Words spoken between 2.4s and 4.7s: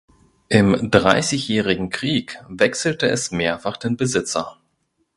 wechselte es mehrfach den Besitzer.